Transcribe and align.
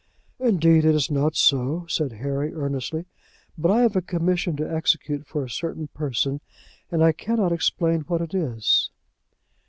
"Indeed, 0.39 0.83
it 0.83 0.95
is 0.95 1.11
not 1.11 1.35
so," 1.35 1.85
said 1.87 2.13
Harry, 2.13 2.51
earnestly; 2.55 3.05
"but 3.55 3.69
I 3.69 3.81
have 3.83 3.95
a 3.95 4.01
commission 4.01 4.55
to 4.55 4.67
execute 4.67 5.27
for 5.27 5.43
a 5.43 5.47
certain 5.47 5.89
person, 5.89 6.41
and 6.91 7.03
I 7.03 7.11
cannot 7.11 7.51
explain 7.51 8.01
what 8.07 8.19
it 8.21 8.33
is." 8.33 8.89